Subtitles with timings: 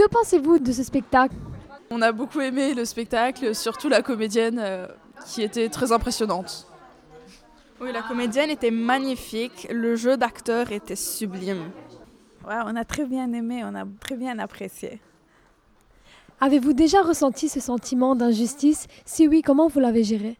[0.00, 1.34] Que pensez-vous de ce spectacle?
[1.90, 4.86] On a beaucoup aimé le spectacle, surtout la comédienne euh,
[5.26, 6.66] qui était très impressionnante.
[7.82, 11.70] Oui, la comédienne était magnifique, le jeu d'acteur était sublime.
[12.48, 15.02] Ouais, on a très bien aimé, on a très bien apprécié.
[16.40, 18.86] Avez-vous déjà ressenti ce sentiment d'injustice?
[19.04, 20.38] Si oui, comment vous l'avez géré?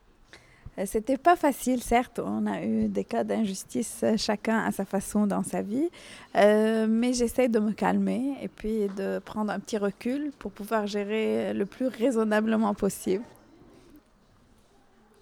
[0.87, 2.21] C'était pas facile, certes.
[2.25, 5.91] On a eu des cas d'injustice, euh, chacun à sa façon dans sa vie.
[6.37, 10.87] Euh, mais j'essaie de me calmer et puis de prendre un petit recul pour pouvoir
[10.87, 13.25] gérer le plus raisonnablement possible.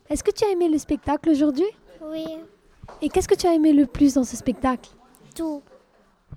[0.08, 1.66] Est-ce que tu as aimé le spectacle aujourd'hui?
[2.08, 2.24] Oui,
[3.02, 4.90] Et qu'est-ce que tu as aimé le plus dans ce spectacle?
[5.34, 5.60] Tout.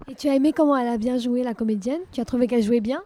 [0.10, 2.02] Et tu as aimé comment elle a bien joué, la comédienne?
[2.12, 3.04] Tu as trouvé qu'elle jouait bien?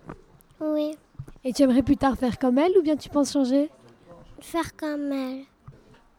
[0.62, 0.96] Oui,
[1.44, 3.70] Et tu aimerais plus tard faire comme elle ou bien tu penses changer?
[4.40, 5.41] Faire comme elle.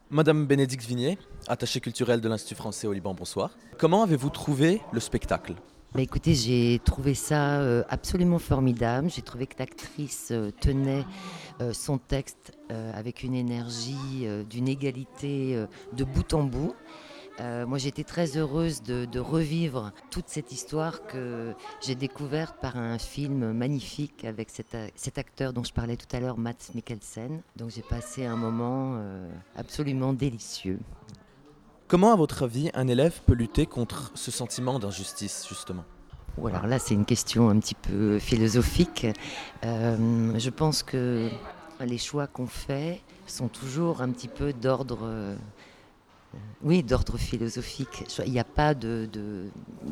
[0.09, 1.17] Madame Bénédicte Vignier,
[1.49, 3.51] attachée culturelle de l'Institut français au Liban, bonsoir.
[3.77, 5.55] Comment avez-vous trouvé le spectacle?
[5.93, 9.09] Bah écoutez, j'ai trouvé ça euh, absolument formidable.
[9.09, 11.03] J'ai trouvé que l'actrice euh, tenait
[11.59, 16.75] euh, son texte avec une énergie, d'une égalité de bout en bout.
[17.39, 22.77] Euh, moi, j'étais très heureuse de, de revivre toute cette histoire que j'ai découverte par
[22.77, 27.41] un film magnifique avec cet, acteur dont je parlais tout à l'heure, Mats Mikkelsen.
[27.55, 30.79] Donc j'ai passé un moment euh, absolument délicieux.
[31.87, 35.85] Comment, à votre avis, un élève peut lutter contre ce sentiment d'injustice, justement?
[36.37, 39.07] Ou alors là, c'est une question un petit peu philosophique.
[39.63, 41.29] Euh, je pense que
[41.79, 45.35] les choix qu'on fait sont toujours un petit peu d'ordre, euh,
[46.63, 48.03] oui, d'ordre philosophique.
[48.25, 49.07] Il n'y a de,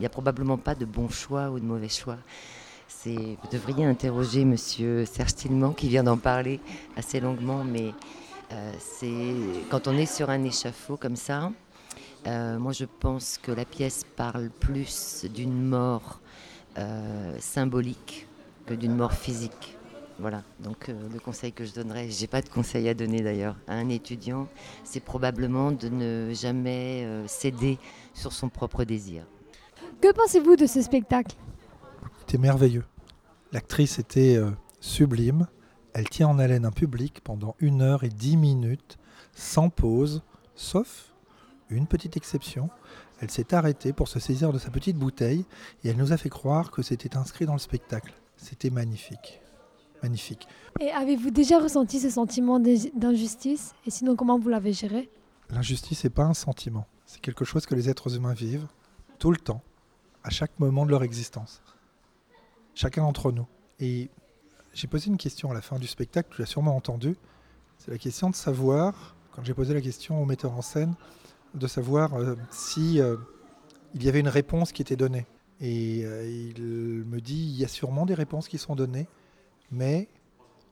[0.04, 2.18] a probablement pas de bon choix ou de mauvais choix.
[3.06, 6.60] Vous devriez interroger Monsieur Serge Tillman qui vient d'en parler
[6.98, 7.94] assez longuement, mais
[8.52, 9.36] euh, c'est
[9.70, 11.52] quand on est sur un échafaud comme ça.
[12.26, 16.20] euh, moi, je pense que la pièce parle plus d'une mort
[16.80, 18.28] euh, symbolique
[18.66, 19.75] que d'une mort physique.
[20.18, 23.58] Voilà, donc euh, le conseil que je donnerais, j'ai pas de conseil à donner d'ailleurs,
[23.68, 24.48] à un étudiant,
[24.86, 27.78] c'est probablement de ne jamais euh, céder
[28.14, 29.26] sur son propre désir.
[30.02, 31.36] Que pensez-vous de ce spectacle?
[32.20, 32.86] C'était merveilleux.
[33.52, 35.48] L'actrice était euh, sublime.
[35.94, 38.98] Elle tient en haleine un public pendant une heure et dix minutes,
[39.34, 40.24] sans pause,
[40.56, 41.14] sauf
[41.70, 42.70] une petite exception.
[43.20, 45.46] Elle s'est arrêtée pour se saisir de sa petite bouteille
[45.84, 48.14] et elle nous a fait croire que c'était inscrit dans le spectacle.
[48.38, 49.42] C'était magnifique.
[50.06, 50.48] Magnifique.
[50.80, 53.74] Et avez-vous déjà ressenti ce sentiment d'in- d'injustice?
[53.88, 55.10] Et sinon, comment vous l'avez géré?
[55.50, 56.86] L'injustice n'est pas un sentiment.
[57.08, 58.68] C'est quelque chose que les êtres humains vivent
[59.18, 59.64] tout le temps,
[60.24, 61.64] à chaque moment de leur existence.
[62.76, 63.48] Chacun d'entre nous.
[63.80, 64.10] Et
[64.76, 67.16] j'ai posé une question à la fin du spectacle, tu l'as sûrement entendu.
[67.80, 70.94] C'est la question de savoir, quand j'ai posé la question au metteur en scène,
[71.56, 73.18] de savoir euh, si euh,
[73.96, 75.26] il y avait une réponse qui était donnée.
[75.62, 76.62] Et euh, il
[77.06, 79.08] me dit, il y a sûrement des réponses qui sont données,
[79.72, 80.08] mais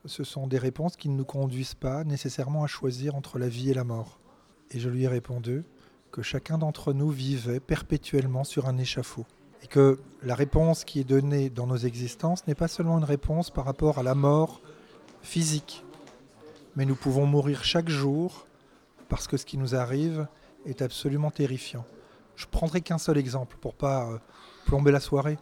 [0.06, 3.70] ce sont des réponses qui ne nous conduisent pas nécessairement à choisir entre la vie
[3.70, 4.20] et la mort.
[4.72, 5.64] Et je lui ai répondu
[6.12, 9.26] que chacun d'entre nous vivait perpétuellement sur un échafaud.
[9.64, 13.50] Et que la réponse qui est donnée dans nos existences n'est pas seulement une réponse
[13.50, 14.62] par rapport à la mort
[15.22, 15.86] physique,
[16.76, 18.46] mais nous pouvons mourir chaque jour
[19.08, 20.28] parce que ce qui nous arrive
[20.66, 21.86] est absolument terrifiant.
[22.36, 24.18] Je prendrai qu'un seul exemple pour pas euh,
[24.66, 25.38] plomber la soirée.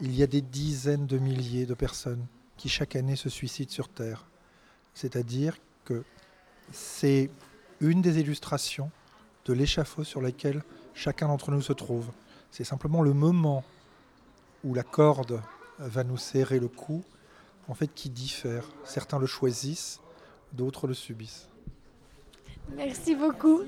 [0.00, 2.24] Il y a des dizaines de milliers de personnes
[2.60, 4.26] qui chaque année se suicident sur Terre.
[4.92, 5.56] C'est-à-dire
[5.86, 6.04] que
[6.70, 7.30] c'est
[7.80, 8.90] une des illustrations
[9.46, 10.62] de l'échafaud sur lequel
[10.92, 12.10] chacun d'entre nous se trouve.
[12.50, 13.64] C'est simplement le moment
[14.62, 15.40] où la corde
[15.78, 17.02] va nous serrer le cou,
[17.66, 18.68] en fait, qui diffère.
[18.84, 19.98] Certains le choisissent,
[20.52, 21.48] d'autres le subissent.
[22.76, 23.62] Merci beaucoup.